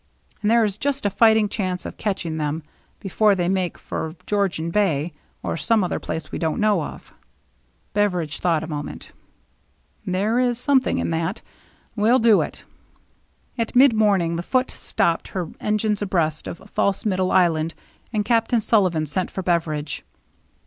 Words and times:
And 0.41 0.49
there 0.49 0.65
is 0.65 0.79
just 0.79 1.05
a 1.05 1.11
fighting 1.11 1.47
chance 1.47 1.85
of 1.85 1.95
catching 1.97 2.37
them 2.37 2.63
there 2.65 2.71
before 3.01 3.35
they 3.35 3.47
make 3.47 3.77
for 3.77 4.15
Georgian 4.25 4.71
Bay, 4.71 5.13
or 5.43 5.55
some 5.57 5.83
other 5.83 5.99
place 5.99 6.31
we 6.31 6.39
don't 6.39 6.59
know 6.59 6.81
of." 6.83 7.13
Beveridge 7.93 8.39
thought 8.39 8.63
a 8.63 8.67
moment." 8.67 9.11
There 10.17 10.39
is 10.39 10.57
something 10.57 10.97
in 10.97 11.11
that. 11.11 11.43
We'll 11.95 12.17
do 12.17 12.41
it." 12.41 12.63
At 13.59 13.75
mid 13.75 13.93
morning 13.93 14.37
the 14.37 14.41
Foote 14.41 14.71
stopped 14.71 15.27
her 15.27 15.49
engines 15.59 16.01
abreast 16.01 16.47
of 16.47 16.63
False 16.67 17.05
Middle 17.05 17.31
Island, 17.31 17.75
and 18.11 18.25
Captain 18.25 18.59
Sullivan 18.59 19.05
sent 19.05 19.29
for 19.29 19.43
Beveridge. 19.43 20.01